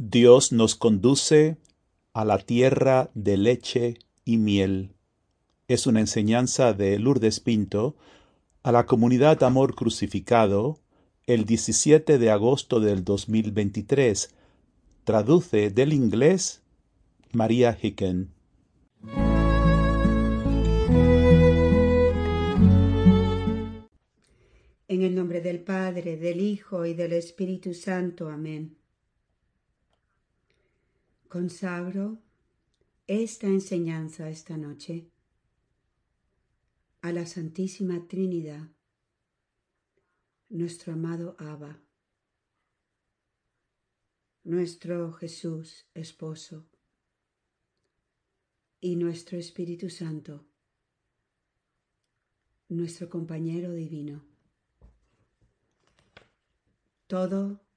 [0.00, 1.56] Dios nos conduce
[2.12, 4.94] a la tierra de leche y miel.
[5.66, 7.96] Es una enseñanza de Lourdes Pinto
[8.62, 10.78] a la comunidad Amor Crucificado
[11.26, 14.32] el 17 de agosto del 2023.
[15.02, 16.62] Traduce del inglés
[17.32, 18.30] María Hicken.
[24.86, 28.28] En el nombre del Padre, del Hijo y del Espíritu Santo.
[28.28, 28.77] Amén.
[31.28, 32.22] Consagro
[33.06, 35.10] esta enseñanza esta noche
[37.02, 38.70] a la Santísima Trinidad,
[40.48, 41.82] nuestro amado Abba,
[44.44, 46.66] nuestro Jesús esposo
[48.80, 50.46] y nuestro Espíritu Santo,
[52.70, 54.24] nuestro compañero divino.
[57.06, 57.67] Todo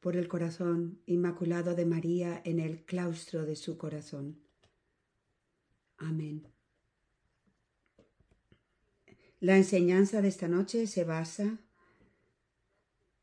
[0.00, 4.40] por el corazón inmaculado de María en el claustro de su corazón.
[5.98, 6.48] Amén.
[9.40, 11.58] La enseñanza de esta noche se basa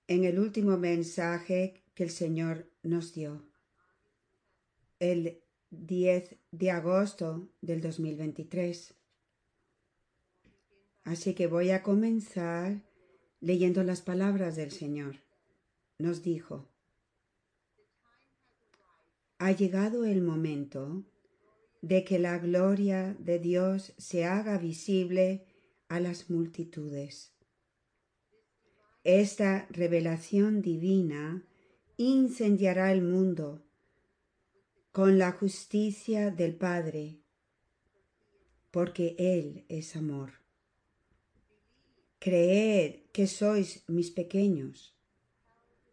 [0.07, 3.43] en el último mensaje que el Señor nos dio,
[4.99, 8.93] el 10 de agosto del 2023.
[11.03, 12.83] Así que voy a comenzar
[13.39, 15.26] leyendo las palabras del Señor
[15.99, 16.69] nos dijo,
[19.39, 21.03] ha llegado el momento
[21.81, 25.45] de que la gloria de Dios se haga visible
[25.89, 27.33] a las multitudes.
[29.03, 31.47] Esta revelación divina
[31.97, 33.63] incendiará el mundo
[34.91, 37.21] con la justicia del Padre,
[38.71, 40.33] porque Él es amor.
[42.19, 44.96] Creed que sois mis pequeños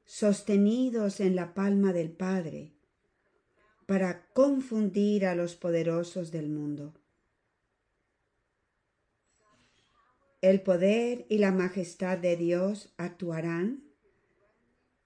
[0.04, 2.72] sostenidos en la palma del Padre,
[3.86, 6.94] para confundir a los poderosos del mundo.
[10.40, 13.84] El poder y la majestad de Dios actuarán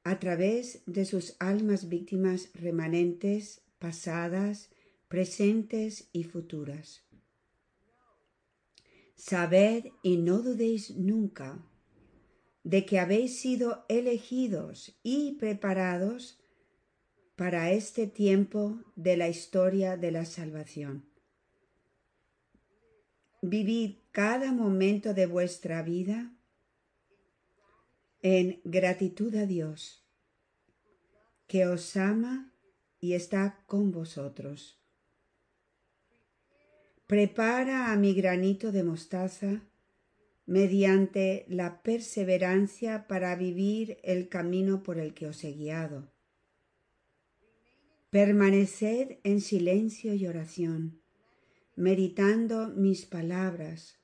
[0.03, 4.71] a través de sus almas víctimas remanentes, pasadas,
[5.09, 7.05] presentes y futuras.
[9.15, 11.65] Sabed y no dudéis nunca
[12.69, 16.39] de que habéis sido elegidos y preparados
[17.35, 21.09] para este tiempo de la historia de la salvación.
[23.41, 26.31] Vivid cada momento de vuestra vida
[28.21, 30.05] en gratitud a Dios,
[31.47, 32.53] que os ama
[33.01, 34.79] y está con vosotros.
[37.07, 39.63] Prepara a mi granito de mostaza
[40.49, 46.11] mediante la perseverancia para vivir el camino por el que os he guiado.
[48.09, 51.03] Permaneced en silencio y oración,
[51.77, 53.99] meditando mis palabras,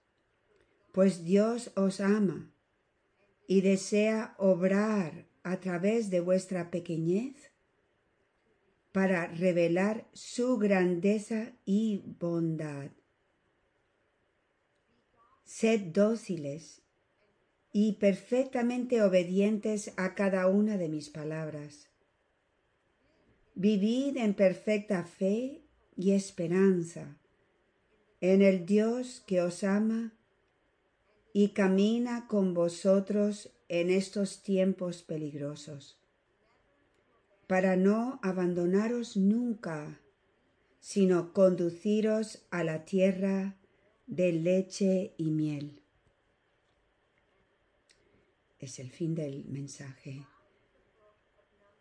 [0.92, 2.52] pues Dios os ama
[3.48, 7.52] y desea obrar a través de vuestra pequeñez
[8.92, 12.90] para revelar su grandeza y bondad.
[15.44, 16.82] Sed dóciles
[17.72, 21.90] y perfectamente obedientes a cada una de mis palabras.
[23.54, 25.62] Vivid en perfecta fe
[25.96, 27.18] y esperanza
[28.20, 30.14] en el Dios que os ama
[31.34, 35.98] y camina con vosotros en estos tiempos peligrosos,
[37.46, 40.00] para no abandonaros nunca,
[40.80, 43.56] sino conduciros a la tierra
[44.06, 45.82] de leche y miel.
[48.58, 50.26] Es el fin del mensaje.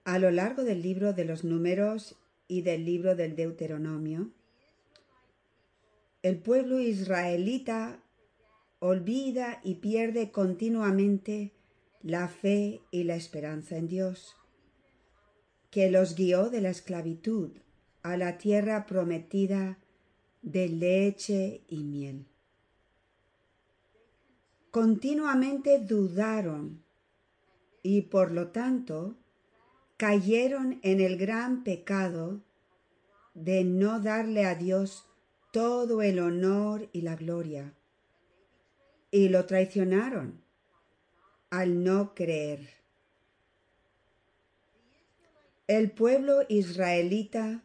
[0.06, 2.18] A lo largo del libro de los números
[2.48, 4.32] y del libro del Deuteronomio,
[6.22, 8.02] el pueblo israelita
[8.80, 11.52] olvida y pierde continuamente
[12.02, 14.36] la fe y la esperanza en Dios,
[15.70, 17.52] que los guió de la esclavitud
[18.04, 19.78] a la tierra prometida
[20.44, 22.28] de leche y miel.
[24.70, 26.84] Continuamente dudaron
[27.82, 29.16] y por lo tanto
[29.98, 32.42] cayeron en el gran pecado
[33.34, 35.08] de no darle a Dios
[35.52, 37.74] todo el honor y la gloria,
[39.12, 40.44] y lo traicionaron
[41.50, 42.68] al no creer.
[45.68, 47.64] El pueblo israelita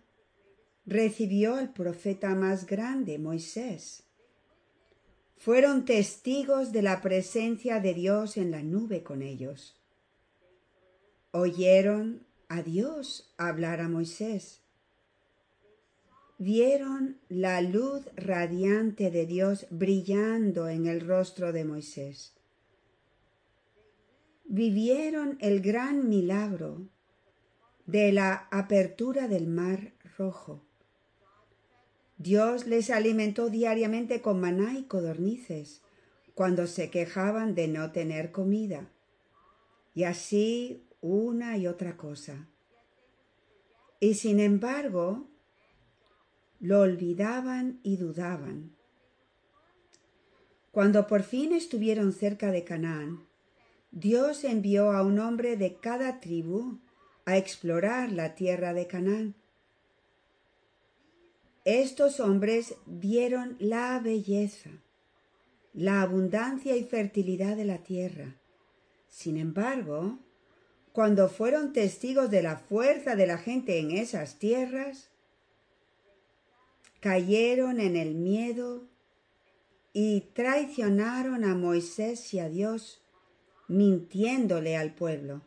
[0.88, 4.04] recibió al profeta más grande, Moisés.
[5.36, 9.76] Fueron testigos de la presencia de Dios en la nube con ellos.
[11.30, 14.62] Oyeron a Dios hablar a Moisés.
[16.38, 22.32] Vieron la luz radiante de Dios brillando en el rostro de Moisés.
[24.44, 26.88] Vivieron el gran milagro
[27.84, 30.67] de la apertura del mar rojo.
[32.18, 35.82] Dios les alimentó diariamente con maná y codornices
[36.34, 38.90] cuando se quejaban de no tener comida.
[39.94, 42.48] Y así una y otra cosa.
[44.00, 45.28] Y sin embargo,
[46.60, 48.76] lo olvidaban y dudaban.
[50.72, 53.26] Cuando por fin estuvieron cerca de Canaán,
[53.90, 56.78] Dios envió a un hombre de cada tribu
[57.24, 59.34] a explorar la tierra de Canaán.
[61.68, 64.70] Estos hombres vieron la belleza,
[65.74, 68.36] la abundancia y fertilidad de la tierra.
[69.10, 70.18] Sin embargo,
[70.94, 75.10] cuando fueron testigos de la fuerza de la gente en esas tierras,
[77.00, 78.88] cayeron en el miedo
[79.92, 83.02] y traicionaron a Moisés y a Dios,
[83.68, 85.42] mintiéndole al pueblo.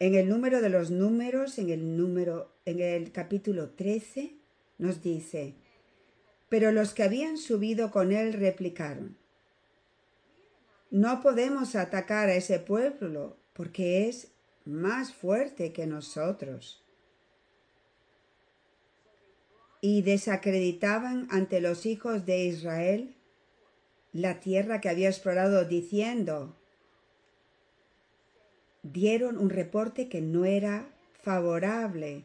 [0.00, 4.34] En el número de los números, en el número en el capítulo 13
[4.78, 5.54] nos dice,
[6.48, 9.16] pero los que habían subido con él replicaron,
[10.90, 14.32] no podemos atacar a ese pueblo porque es
[14.64, 16.82] más fuerte que nosotros.
[19.80, 23.14] Y desacreditaban ante los hijos de Israel
[24.12, 26.56] la tierra que había explorado diciendo,
[28.82, 30.88] dieron un reporte que no era
[31.22, 32.24] favorable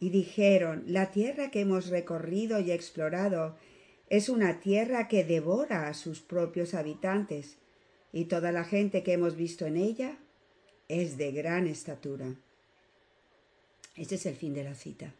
[0.00, 3.56] y dijeron, la tierra que hemos recorrido y explorado
[4.08, 7.56] es una tierra que devora a sus propios habitantes,
[8.12, 10.18] y toda la gente que hemos visto en ella
[10.88, 12.34] es de gran estatura.
[13.96, 15.12] Este es el fin de la cita.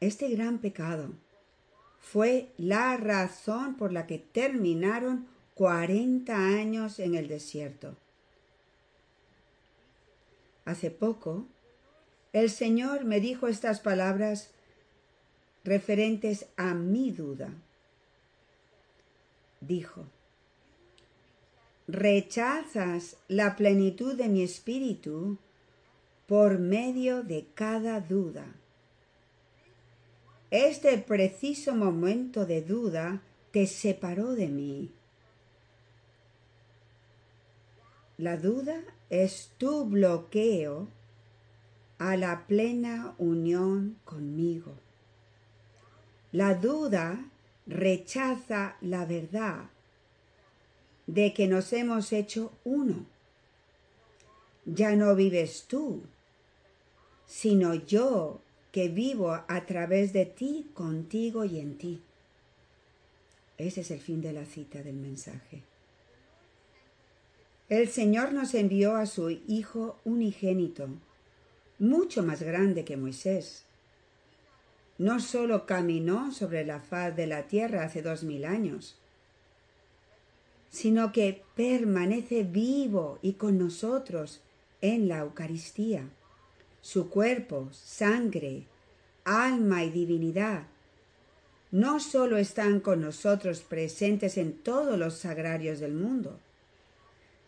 [0.00, 1.12] Este gran pecado
[2.00, 7.96] fue la razón por la que terminaron 40 años en el desierto.
[10.64, 11.46] Hace poco,
[12.32, 14.50] el Señor me dijo estas palabras
[15.64, 17.50] referentes a mi duda.
[19.60, 20.06] Dijo,
[21.86, 25.38] rechazas la plenitud de mi espíritu
[26.26, 28.46] por medio de cada duda.
[30.50, 34.90] Este preciso momento de duda te separó de mí.
[38.18, 40.88] La duda es tu bloqueo
[42.10, 44.74] a la plena unión conmigo.
[46.32, 47.24] La duda
[47.66, 49.70] rechaza la verdad
[51.06, 53.06] de que nos hemos hecho uno.
[54.64, 56.02] Ya no vives tú,
[57.26, 58.40] sino yo
[58.72, 62.00] que vivo a través de ti, contigo y en ti.
[63.58, 65.62] Ese es el fin de la cita del mensaje.
[67.68, 70.88] El Señor nos envió a su Hijo unigénito,
[71.82, 73.64] mucho más grande que Moisés.
[74.98, 78.96] No solo caminó sobre la faz de la tierra hace dos mil años,
[80.70, 84.40] sino que permanece vivo y con nosotros
[84.80, 86.08] en la Eucaristía.
[86.82, 88.64] Su cuerpo, sangre,
[89.24, 90.62] alma y divinidad
[91.72, 96.38] no solo están con nosotros presentes en todos los sagrarios del mundo,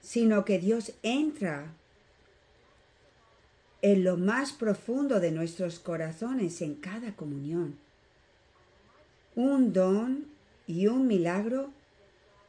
[0.00, 1.74] sino que Dios entra
[3.84, 7.76] en lo más profundo de nuestros corazones en cada comunión.
[9.36, 10.24] Un don
[10.66, 11.68] y un milagro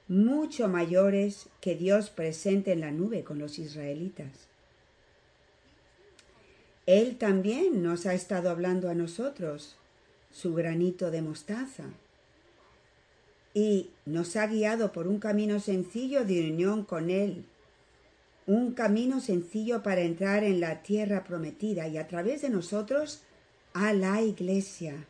[0.08, 4.48] mucho mayores que Dios presente en la nube con los israelitas.
[6.86, 9.76] Él también nos ha estado hablando a nosotros,
[10.32, 11.84] su granito de mostaza,
[13.54, 17.44] y nos ha guiado por un camino sencillo de unión con Él,
[18.48, 23.24] un camino sencillo para entrar en la tierra prometida y a través de nosotros
[23.74, 25.08] a la iglesia.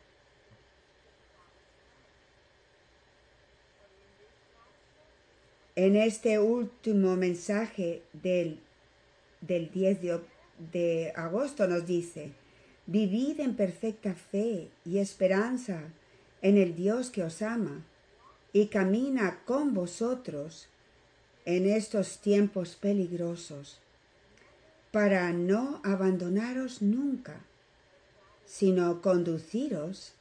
[5.74, 8.60] En este último mensaje del,
[9.42, 10.20] del 10 de,
[10.72, 12.32] de agosto nos dice,
[12.86, 15.82] vivid en perfecta fe y esperanza
[16.40, 17.84] en el Dios que os ama
[18.54, 20.68] y camina con vosotros
[21.46, 23.78] en estos tiempos peligrosos,
[24.90, 27.40] para no abandonaros nunca,
[28.44, 30.12] sino conduciros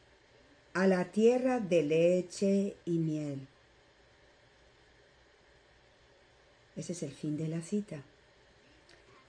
[0.73, 3.47] a la tierra de leche y miel.
[6.75, 8.03] Ese es el fin de la cita.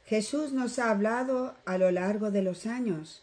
[0.05, 3.23] Jesús nos ha hablado a lo largo de los años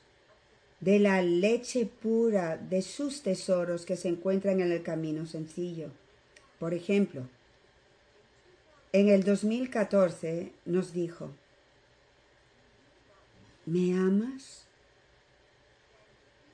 [0.80, 5.92] de la leche pura de sus tesoros que se encuentran en el camino sencillo.
[6.60, 7.27] Por ejemplo,
[8.93, 11.31] en el 2014 nos dijo,
[13.65, 14.67] ¿me amas?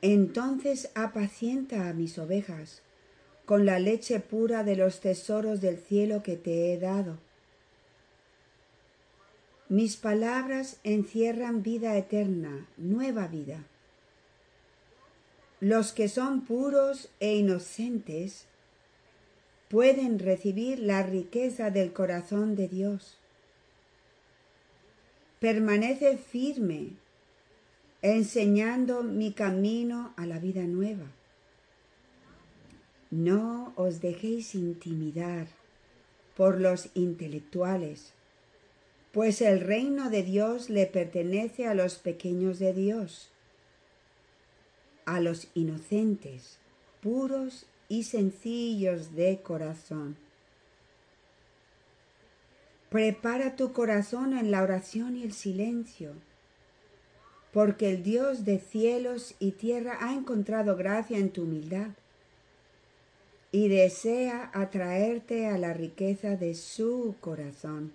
[0.01, 2.81] Entonces apacienta a mis ovejas
[3.45, 7.17] con la leche pura de los tesoros del cielo que te he dado.
[9.67, 13.65] Mis palabras encierran vida eterna, nueva vida.
[15.59, 18.48] Los que son puros e inocentes
[19.69, 23.17] pueden recibir la riqueza del corazón de Dios.
[25.39, 26.89] Permanece firme,
[28.01, 31.05] enseñando mi camino a la vida nueva.
[33.11, 35.47] No os dejéis intimidar
[36.35, 38.13] por los intelectuales,
[39.13, 43.31] pues el reino de Dios le pertenece a los pequeños de Dios
[45.09, 46.59] a los inocentes,
[47.01, 50.15] puros y sencillos de corazón.
[52.89, 56.13] Prepara tu corazón en la oración y el silencio,
[57.51, 61.89] porque el Dios de cielos y tierra ha encontrado gracia en tu humildad
[63.51, 67.91] y desea atraerte a la riqueza de su corazón.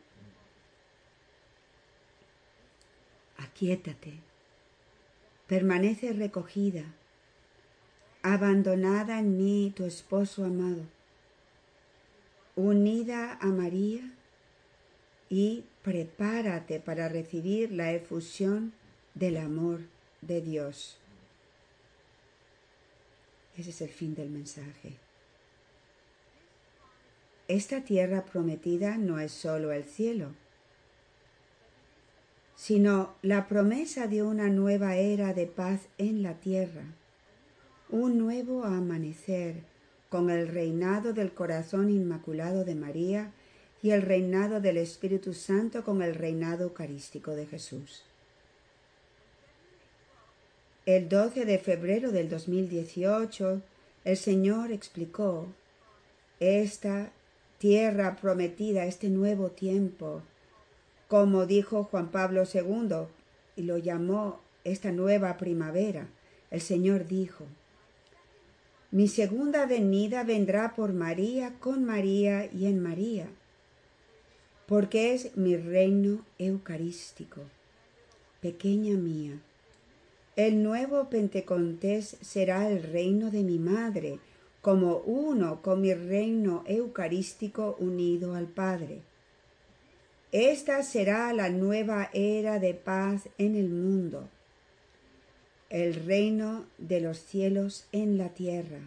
[3.37, 4.15] Aquíétate,
[5.47, 6.85] permanece recogida
[8.25, 10.87] abandonada en mí tu esposo amado,
[12.57, 14.15] unida a María
[15.29, 18.73] y prepárate para recibir la efusión
[19.13, 19.81] del amor
[20.23, 20.97] de Dios.
[23.59, 24.97] Ese es el fin del mensaje.
[27.47, 30.31] Esta tierra prometida no es solo el cielo,
[32.57, 36.85] sino la promesa de una nueva era de paz en la tierra
[37.91, 39.57] un nuevo amanecer
[40.09, 43.33] con el reinado del corazón inmaculado de María
[43.83, 48.05] y el reinado del Espíritu Santo con el reinado eucarístico de Jesús.
[50.87, 53.63] El 12 de febrero del 2018,
[54.05, 55.47] el Señor explicó
[56.41, 57.11] esta
[57.59, 60.23] tierra prometida, este nuevo tiempo,
[61.09, 63.07] como dijo Juan Pablo II,
[63.57, 66.09] y lo llamó esta nueva primavera.
[66.51, 67.47] El Señor dijo,
[68.95, 73.27] mi segunda venida vendrá por María, con María y en María,
[74.69, 77.41] porque es mi reino eucarístico.
[78.41, 79.33] Pequeña mía,
[80.37, 84.21] el nuevo Pentecostés será el reino de mi madre,
[84.63, 89.01] como uno con mi reino eucarístico unido al Padre.
[90.31, 94.29] Esta será la nueva era de paz en el mundo
[95.75, 98.79] el reino de los cielos en la tierra.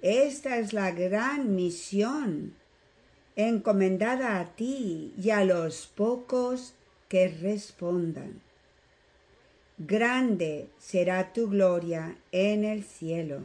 [0.00, 2.54] Esta es la gran misión
[3.36, 6.72] encomendada a ti y a los pocos
[7.10, 8.40] que respondan.
[9.76, 13.42] Grande será tu gloria en el cielo.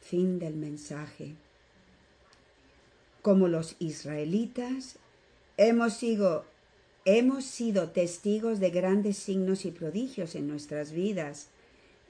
[0.00, 1.36] Fin del mensaje.
[3.22, 4.98] Como los israelitas,
[5.56, 6.46] hemos sido
[7.04, 11.48] Hemos sido testigos de grandes signos y prodigios en nuestras vidas.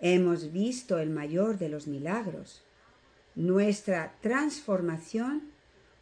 [0.00, 2.62] Hemos visto el mayor de los milagros.
[3.36, 5.42] Nuestra transformación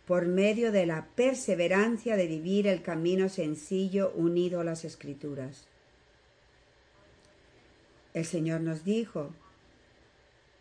[0.07, 5.67] por medio de la perseverancia de vivir el camino sencillo unido a las escrituras.
[8.15, 9.35] El Señor nos dijo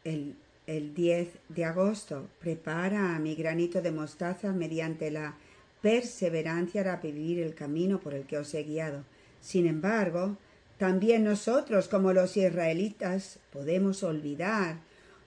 [0.04, 0.36] el,
[0.68, 5.38] el 10 de agosto, prepara mi granito de mostaza mediante la
[5.88, 9.06] perseverancia para vivir el camino por el que os he guiado.
[9.40, 10.36] Sin embargo,
[10.78, 14.82] también nosotros, como los israelitas, podemos olvidar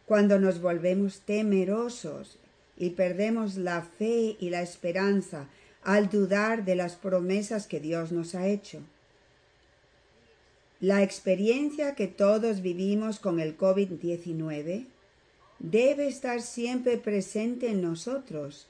[0.05, 2.39] cuando nos volvemos temerosos
[2.77, 5.49] y perdemos la fe y la esperanza
[5.83, 8.81] al dudar de las promesas que Dios nos ha hecho.
[10.79, 14.85] La experiencia que todos vivimos con el COVID-19
[15.59, 18.67] debe estar siempre presente en nosotros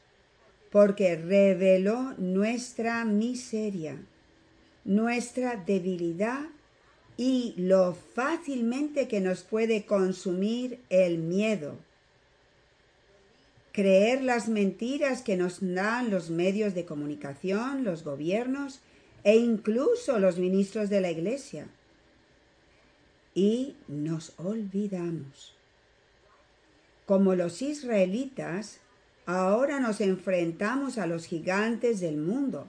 [0.70, 4.00] porque reveló nuestra miseria,
[4.84, 6.48] nuestra debilidad
[7.16, 11.76] y lo fácilmente que nos puede consumir el miedo.
[13.72, 18.80] Creer las mentiras que nos dan los medios de comunicación, los gobiernos
[19.22, 21.68] e incluso los ministros de la Iglesia.
[23.34, 25.54] Y nos olvidamos.
[27.06, 28.80] Como los israelitas,
[29.32, 32.66] Ahora nos enfrentamos a los gigantes del mundo.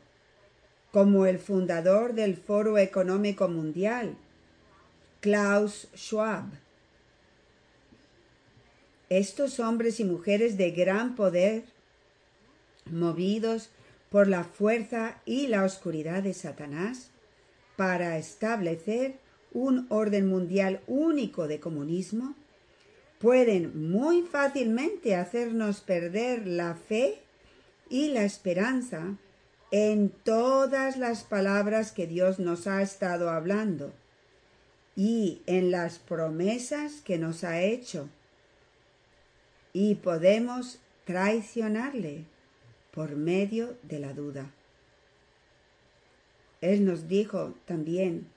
[0.91, 4.17] como el fundador del Foro Económico Mundial,
[5.21, 6.43] Klaus Schwab.
[9.09, 11.63] Estos hombres y mujeres de gran poder,
[12.85, 13.69] movidos
[14.09, 17.09] por la fuerza y la oscuridad de Satanás,
[17.77, 19.15] para establecer
[19.53, 22.35] un orden mundial único de comunismo,
[23.21, 27.19] pueden muy fácilmente hacernos perder la fe
[27.89, 29.15] y la esperanza
[29.69, 33.93] en todas las palabras que Dios nos ha estado hablando
[34.95, 38.09] y en las promesas que nos ha hecho.
[39.71, 42.25] Y podemos traicionarle
[42.91, 44.51] por medio de la duda.
[46.59, 48.27] Él nos dijo también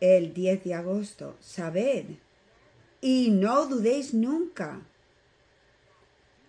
[0.00, 2.06] el 10 de agosto, sabed
[3.02, 4.80] y no dudéis nunca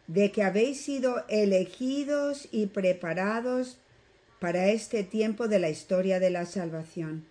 [0.07, 3.79] de que habéis sido elegidos y preparados
[4.39, 7.25] para este tiempo de la historia de la salvación.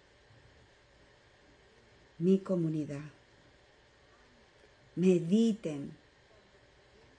[2.19, 3.12] Mi comunidad.
[4.97, 5.93] Mediten.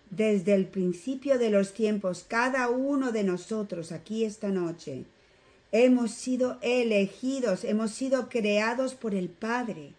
[0.09, 5.05] Desde el principio de los tiempos, cada uno de nosotros aquí esta noche,
[5.71, 9.93] hemos sido elegidos, hemos sido creados por el Padre,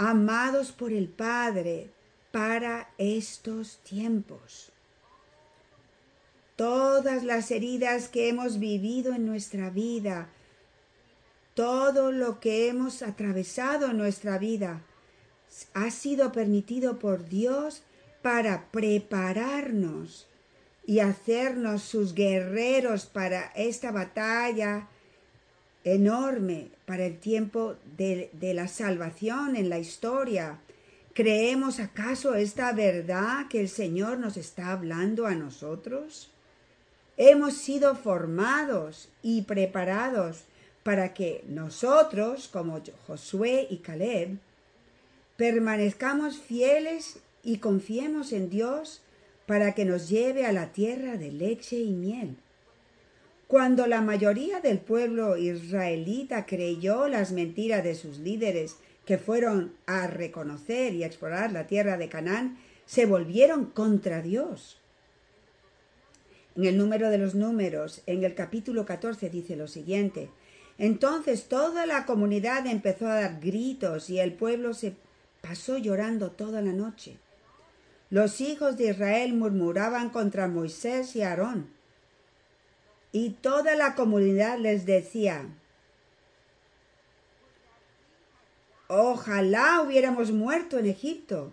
[0.00, 1.90] amados por el Padre
[2.32, 4.72] para estos tiempos.
[6.56, 10.30] Todas las heridas que hemos vivido en nuestra vida,
[11.52, 14.80] todo lo que hemos atravesado en nuestra vida,
[15.74, 17.82] ha sido permitido por Dios
[18.22, 20.26] para prepararnos
[20.86, 24.88] y hacernos sus guerreros para esta batalla
[25.84, 30.58] enorme, para el tiempo de, la salvación en la historia.
[31.14, 36.30] ¿Creemos acaso esta verdad que el Señor nos está hablando a nosotros?
[37.22, 40.44] hemos sido formados y preparados
[40.82, 44.38] para que nosotros, como Josué y Caleb,
[45.36, 49.02] permanezcamos fieles y confiemos en Dios
[49.44, 52.36] para que nos lleve a la tierra de leche y miel.
[53.50, 60.06] Cuando la mayoría del pueblo israelita creyó las mentiras de sus líderes que fueron a
[60.06, 64.78] reconocer y explorar la tierra de Canaán, se volvieron contra Dios.
[66.54, 70.30] En el número de los números, en el capítulo 14, dice lo siguiente.
[70.78, 74.94] Entonces toda la comunidad empezó a dar gritos y el pueblo se
[75.40, 77.16] pasó llorando toda la noche.
[78.10, 81.79] Los hijos de Israel murmuraban contra Moisés y Aarón.
[83.12, 85.46] Y toda la comunidad les decía,
[88.88, 91.52] ojalá hubiéramos muerto en Egipto.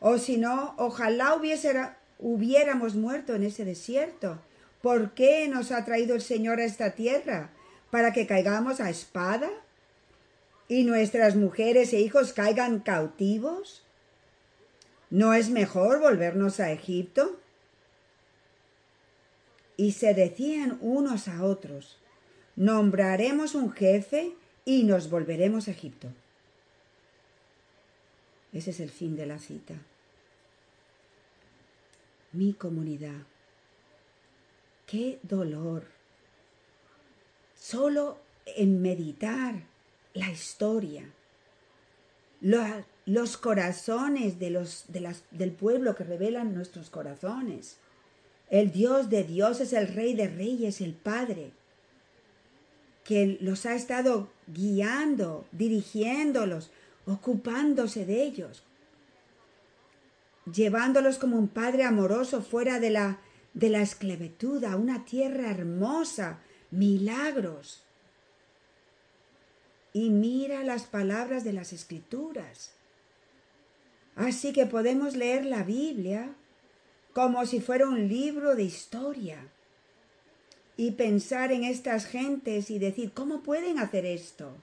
[0.00, 1.72] O si no, ojalá hubiese
[2.18, 4.38] hubiéramos muerto en ese desierto.
[4.82, 7.50] ¿Por qué nos ha traído el Señor a esta tierra?
[7.90, 9.50] ¿Para que caigamos a espada?
[10.68, 13.84] ¿Y nuestras mujeres e hijos caigan cautivos?
[15.10, 17.38] ¿No es mejor volvernos a Egipto?
[19.76, 21.98] Y se decían unos a otros,
[22.56, 24.32] nombraremos un jefe
[24.64, 26.08] y nos volveremos a Egipto.
[28.52, 29.74] Ese es el fin de la cita
[32.36, 33.22] mi comunidad.
[34.86, 35.84] Qué dolor.
[37.58, 39.54] Solo en meditar
[40.14, 41.10] la historia,
[42.40, 44.84] los corazones de los,
[45.30, 47.78] del pueblo que revelan nuestros corazones.
[48.48, 51.50] El Dios de Dios es el Rey de Reyes, el Padre,
[53.02, 56.70] que los ha estado guiando, dirigiéndolos,
[57.06, 58.64] ocupándose de ellos,
[60.52, 63.20] llevándolos como un padre amoroso fuera de la,
[63.54, 67.82] de la esclavitud a una tierra hermosa, milagros.
[69.92, 72.72] Y mira las palabras de las escrituras.
[74.14, 76.34] Así que podemos leer la Biblia
[77.16, 79.38] como si fuera un libro de historia
[80.76, 84.54] y pensar en estas gentes y decir, ¿cómo pueden hacer esto?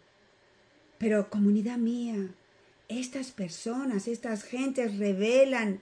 [0.99, 2.29] Pero comunidad mía,
[2.89, 5.81] estas personas, estas gentes revelan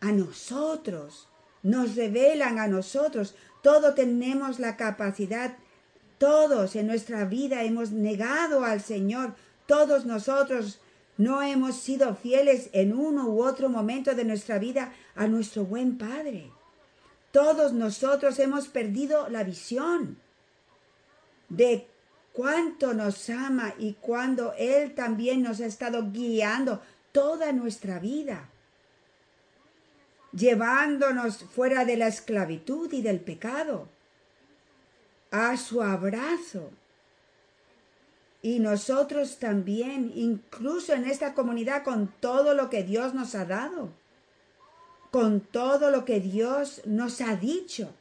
[0.00, 1.28] a nosotros,
[1.62, 3.36] nos revelan a nosotros.
[3.62, 5.56] Todos tenemos la capacidad,
[6.18, 9.36] todos en nuestra vida hemos negado al Señor,
[9.66, 10.80] todos nosotros
[11.22, 15.96] no hemos sido fieles en uno u otro momento de nuestra vida a nuestro buen
[15.96, 16.50] Padre.
[17.30, 20.18] Todos nosotros hemos perdido la visión
[21.48, 21.86] de
[22.32, 26.82] cuánto nos ama y cuando Él también nos ha estado guiando
[27.12, 28.48] toda nuestra vida,
[30.32, 33.88] llevándonos fuera de la esclavitud y del pecado.
[35.30, 36.70] a su abrazo.
[38.42, 43.90] Y nosotros también, incluso en esta comunidad, con todo lo que Dios nos ha dado,
[45.12, 47.94] con todo lo que Dios nos ha dicho,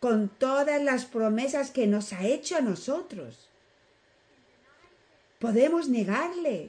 [0.00, 3.48] con todas las promesas que nos ha hecho a nosotros.
[5.38, 6.68] Podemos negarle.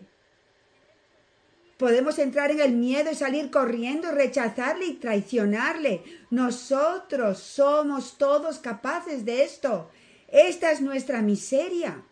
[1.78, 6.02] Podemos entrar en el miedo y salir corriendo, rechazarle y traicionarle.
[6.30, 9.89] Nosotros somos todos capaces de esto.
[10.30, 12.04] Esta es nuestra miseria.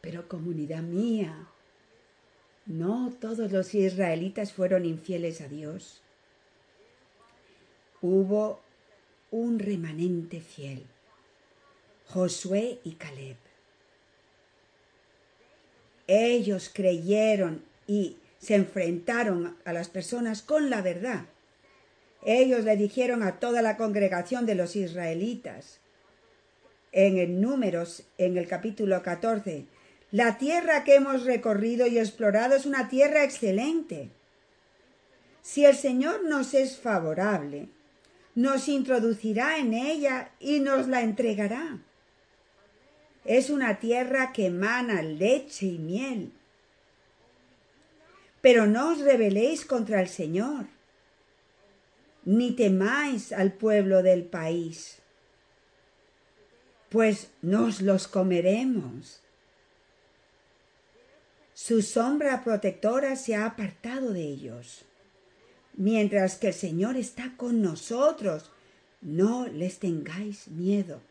[0.00, 1.48] Pero comunidad mía,
[2.66, 6.02] no todos los israelitas fueron infieles a Dios.
[8.00, 8.60] Hubo
[9.30, 10.86] un remanente fiel,
[12.06, 13.36] Josué y Caleb.
[16.06, 21.26] Ellos creyeron y se enfrentaron a las personas con la verdad.
[22.22, 25.78] Ellos le dijeron a toda la congregación de los israelitas,
[26.92, 29.66] en el números, en el capítulo 14,
[30.12, 34.10] la tierra que hemos recorrido y explorado es una tierra excelente.
[35.42, 37.68] Si el Señor nos es favorable,
[38.34, 41.78] nos introducirá en ella y nos la entregará.
[43.24, 46.32] Es una tierra que emana leche y miel.
[48.40, 50.66] Pero no os rebeléis contra el Señor,
[52.24, 54.98] ni temáis al pueblo del país,
[56.88, 59.20] pues nos los comeremos
[61.62, 64.86] su sombra protectora se ha apartado de ellos.
[65.74, 68.50] Mientras que el Señor está con nosotros,
[69.02, 71.02] no les tengáis miedo.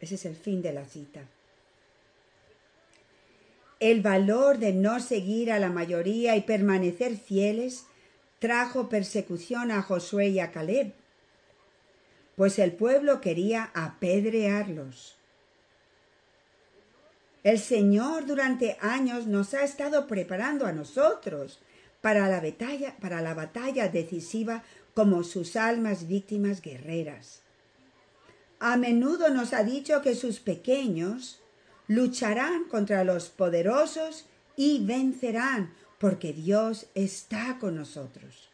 [0.00, 1.28] Ese es el fin de la cita.
[3.78, 7.86] El valor de no seguir a la mayoría y permanecer fieles
[8.40, 10.92] trajo persecución a Josué y a Caleb,
[12.34, 15.21] pues el pueblo quería apedrearlos.
[17.42, 21.58] El Señor durante años nos ha estado preparando a nosotros
[22.00, 24.62] para la batalla, para la batalla decisiva
[24.94, 27.40] como sus almas víctimas guerreras.
[28.60, 31.40] A menudo nos ha dicho que sus pequeños
[31.88, 34.26] lucharán contra los poderosos
[34.56, 38.50] y vencerán, porque Dios está con nosotros.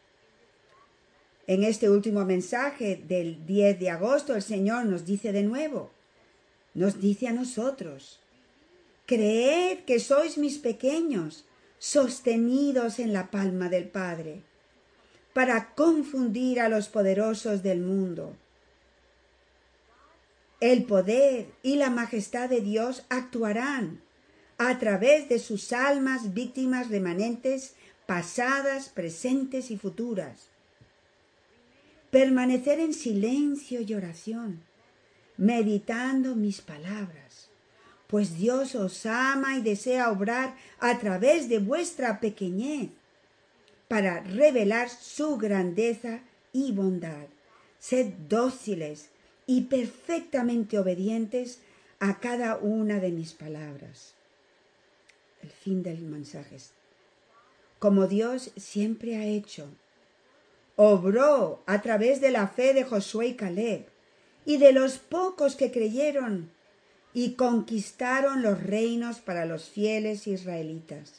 [1.46, 5.90] En este último mensaje del 10 de agosto el Señor nos dice de nuevo,
[6.74, 8.20] nos dice a nosotros,
[9.09, 11.47] Creed que sois mis pequeños,
[11.79, 14.42] sostenidos en la palma del Padre,
[15.33, 18.37] para confundir a los poderosos del mundo.
[20.61, 24.03] El poder y la majestad de Dios actuarán
[24.59, 30.51] a través de sus almas víctimas remanentes pasadas, presentes y futuras.
[32.11, 34.61] Permanecer en silencio y oración,
[35.38, 37.28] meditando mis palabras
[38.09, 42.90] pues Dios os ama y desea obrar a través de vuestra pequeñez
[43.87, 46.21] para revelar su grandeza
[46.53, 47.27] y bondad.
[47.79, 49.11] Sed dóciles
[49.47, 51.61] y perfectamente obedientes
[52.01, 54.14] a cada una de mis palabras.
[55.42, 56.57] El fin del mensaje.
[57.79, 59.68] Como Dios siempre ha hecho,
[60.77, 63.87] obró a través de la fe de Josué y Caleb
[64.44, 66.51] y de los pocos que creyeron
[67.18, 71.14] y conquistaron los reinos para los fieles israelitas.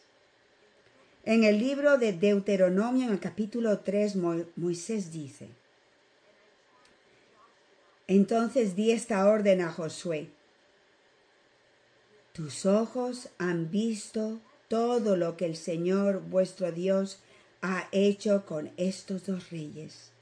[1.25, 4.15] En el libro de Deuteronomio, en el capítulo 3,
[4.55, 5.49] Moisés dice,
[8.07, 10.29] Entonces di esta orden a Josué,
[12.31, 17.19] tus ojos han visto todo lo que el Señor vuestro Dios
[17.61, 20.13] ha hecho con estos dos reyes.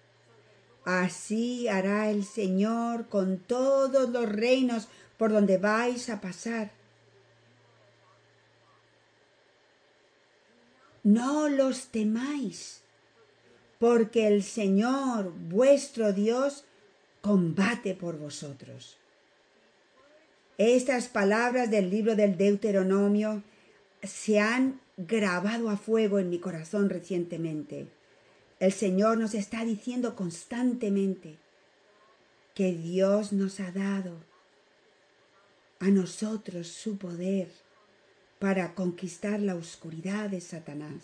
[0.85, 4.87] Así hará el Señor con todos los reinos
[5.17, 6.71] por donde vais a pasar.
[11.03, 12.81] No los temáis,
[13.79, 16.65] porque el Señor vuestro Dios
[17.21, 18.97] combate por vosotros.
[20.57, 23.43] Estas palabras del libro del Deuteronomio
[24.03, 27.87] se han grabado a fuego en mi corazón recientemente.
[28.59, 31.37] El Señor nos está diciendo constantemente
[32.55, 34.26] que Dios nos ha dado
[35.79, 37.49] a nosotros su poder
[38.39, 41.03] para conquistar la oscuridad de Satanás.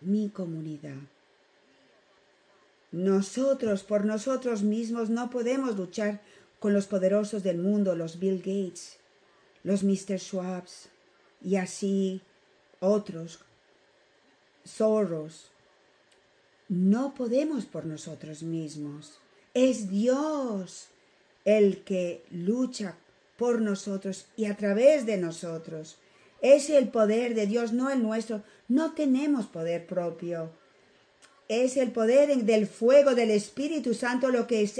[0.00, 1.00] Mi comunidad.
[2.92, 6.22] Nosotros por nosotros mismos no podemos luchar
[6.60, 8.98] con los poderosos del mundo, los Bill Gates,
[9.62, 10.18] los Mr.
[10.18, 10.88] Schwabs
[11.42, 12.22] y así
[12.80, 13.40] otros,
[14.64, 15.50] Soros,
[16.68, 19.18] no podemos por nosotros mismos.
[19.52, 20.88] Es Dios
[21.44, 22.96] el que lucha
[23.36, 25.98] por nosotros y a través de nosotros.
[26.40, 28.42] Es el poder de Dios, no el nuestro.
[28.68, 30.50] No tenemos poder propio.
[31.48, 34.70] Es el poder del fuego del Espíritu Santo lo que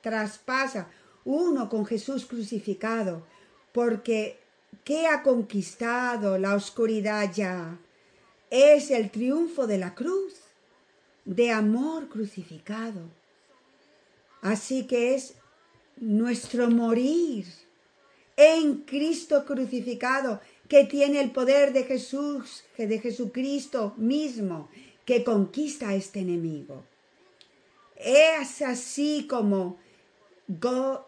[0.00, 0.88] traspasa
[1.24, 3.26] uno con Jesús crucificado.
[3.72, 4.38] Porque
[4.84, 7.78] ¿qué ha conquistado la oscuridad ya?
[8.50, 10.34] Es el triunfo de la cruz,
[11.24, 13.00] de amor crucificado.
[14.40, 15.34] Así que es
[15.96, 17.46] nuestro morir
[18.36, 24.68] en Cristo crucificado, que tiene el poder de Jesús, de Jesucristo mismo,
[25.04, 26.84] que conquista a este enemigo.
[27.96, 29.78] Es así como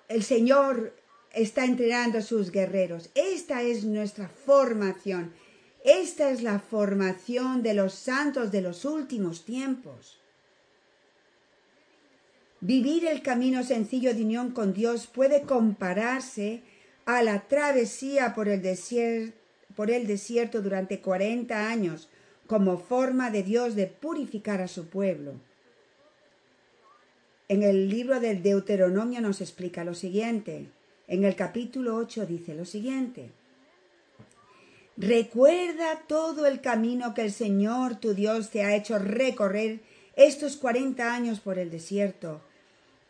[0.08, 0.94] el Señor
[1.32, 3.10] está entrenando a sus guerreros.
[3.14, 5.32] Esta es nuestra formación.
[5.84, 10.17] Esta es la formación de los santos de los últimos tiempos.
[12.60, 16.62] Vivir el camino sencillo de unión con Dios puede compararse
[17.04, 22.08] a la travesía por el, desierto durante 40 años
[22.48, 25.34] como forma de Dios de purificar a su pueblo.
[27.46, 30.66] En el libro del Deuteronomio nos explica lo siguiente.
[31.06, 33.30] En el capítulo 8 dice lo siguiente.
[34.96, 39.78] Recuerda todo el camino que el Señor tu Dios te ha hecho recorrer
[40.16, 42.42] estos cuarenta años por el desierto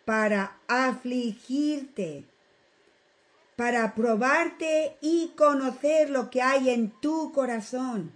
[0.08, 2.24] para afligirte,
[3.56, 8.14] para probarte y conocer lo que hay en tu corazón,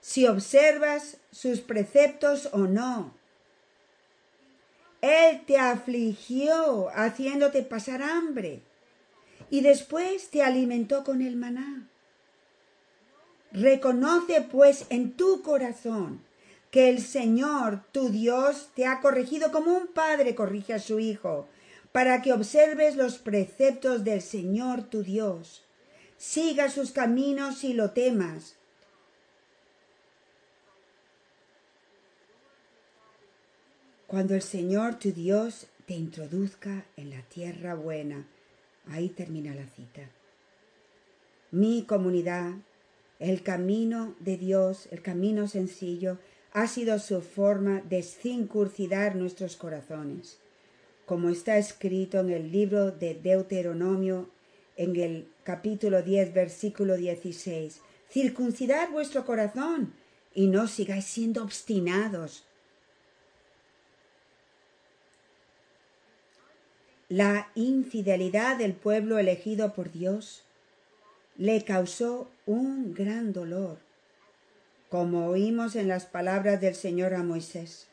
[0.00, 3.12] si observas sus preceptos o no.
[5.02, 8.62] Él te afligió haciéndote pasar hambre
[9.50, 11.86] y después te alimentó con el maná.
[13.52, 16.24] Reconoce pues en tu corazón
[16.74, 21.46] que el Señor, tu Dios, te ha corregido como un padre corrige a su hijo,
[21.92, 25.62] para que observes los preceptos del Señor, tu Dios.
[26.16, 28.56] Siga sus caminos y lo temas.
[34.08, 38.26] Cuando el Señor, tu Dios, te introduzca en la tierra buena,
[38.88, 40.10] ahí termina la cita.
[41.52, 42.54] Mi comunidad,
[43.20, 46.18] el camino de Dios, el camino sencillo,
[46.54, 50.38] ha sido su forma de circuncidar nuestros corazones,
[51.04, 54.30] como está escrito en el libro de Deuteronomio
[54.76, 57.80] en el capítulo 10, versículo 16.
[58.08, 59.94] Circuncidad vuestro corazón
[60.32, 62.44] y no sigáis siendo obstinados.
[67.08, 70.44] La infidelidad del pueblo elegido por Dios
[71.36, 73.78] le causó un gran dolor
[74.94, 77.88] como oímos en las palabras del Señor a Moisés.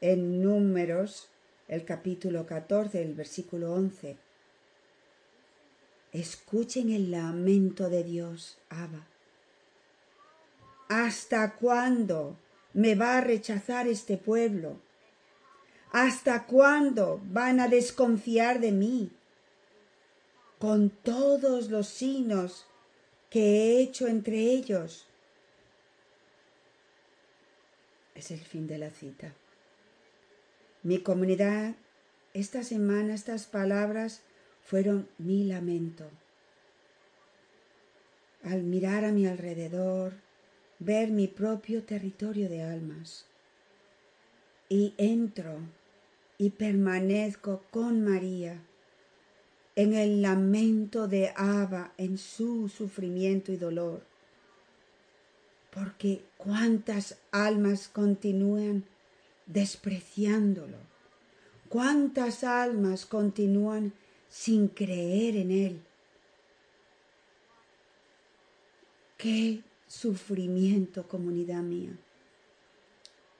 [0.00, 1.28] En Números,
[1.66, 4.16] el capítulo 14, el versículo 11.
[6.12, 9.08] Escuchen el lamento de Dios, Abba.
[10.88, 12.36] ¿Hasta cuándo
[12.72, 14.76] me va a rechazar este pueblo?
[15.90, 19.10] ¿Hasta cuándo van a desconfiar de mí?
[20.60, 22.64] Con todos los signos
[23.28, 25.08] que he hecho entre ellos,
[28.22, 29.34] es el fin de la cita.
[30.84, 31.74] Mi comunidad,
[32.34, 34.22] esta semana estas palabras
[34.62, 36.08] fueron mi lamento.
[38.44, 40.14] Al mirar a mi alrededor,
[40.78, 43.26] ver mi propio territorio de almas.
[44.68, 45.58] Y entro
[46.38, 48.62] y permanezco con María
[49.74, 54.11] en el lamento de Abba en su sufrimiento y dolor
[55.72, 58.84] porque cuántas almas continúan
[59.46, 60.76] despreciándolo,
[61.68, 63.94] cuántas almas continúan
[64.28, 65.80] sin creer en Él.
[69.16, 71.96] Qué sufrimiento, comunidad mía.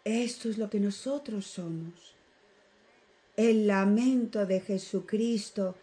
[0.05, 2.15] Esto es lo que nosotros somos.
[3.37, 5.75] El lamento de Jesucristo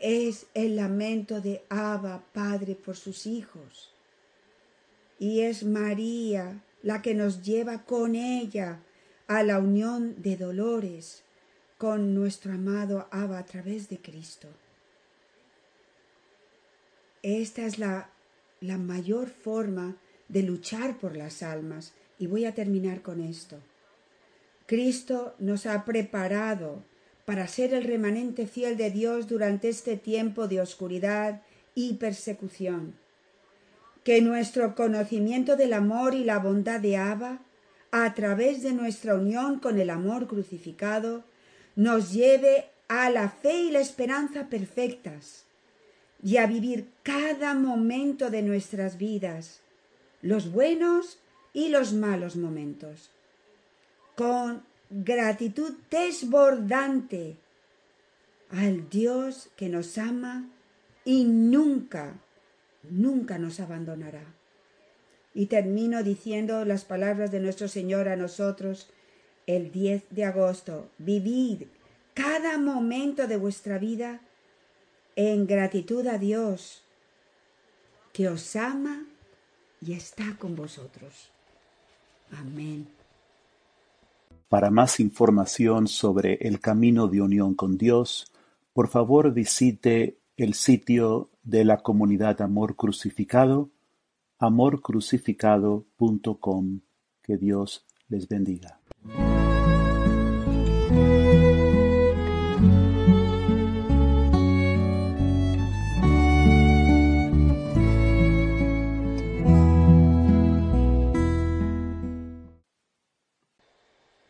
[0.00, 3.92] es el lamento de Abba, Padre, por sus hijos
[5.18, 8.80] y es María la que nos lleva con ella
[9.26, 11.22] a la unión de dolores
[11.76, 14.48] con nuestro amado Abba a través de Cristo.
[17.22, 18.10] Esta es la,
[18.60, 19.96] la mayor forma
[20.28, 23.58] de luchar por las almas y voy a terminar con esto.
[24.66, 26.84] Cristo nos ha preparado
[27.24, 31.42] para ser el remanente fiel de Dios durante este tiempo de oscuridad
[31.74, 32.94] y persecución
[34.08, 37.40] que nuestro conocimiento del amor y la bondad de Abba
[37.90, 41.24] a través de nuestra unión con el amor crucificado,
[41.76, 45.44] nos lleve a la fe y la esperanza perfectas
[46.22, 49.60] y a vivir cada momento de nuestras vidas,
[50.22, 51.18] los buenos
[51.52, 53.10] y los malos momentos,
[54.16, 57.36] con gratitud desbordante
[58.48, 60.48] al Dios que nos ama
[61.04, 62.14] y nunca,
[62.90, 64.34] nunca nos abandonará.
[65.34, 68.90] Y termino diciendo las palabras de nuestro Señor a nosotros
[69.46, 70.90] el 10 de agosto.
[70.98, 71.64] Vivid
[72.14, 74.20] cada momento de vuestra vida
[75.14, 76.82] en gratitud a Dios,
[78.12, 79.06] que os ama
[79.80, 81.30] y está con vosotros.
[82.32, 82.88] Amén.
[84.48, 88.32] Para más información sobre el camino de unión con Dios,
[88.72, 93.70] por favor visite el sitio de la comunidad Amor Crucificado,
[94.38, 96.80] amorcrucificado.com.
[97.22, 98.78] Que Dios les bendiga.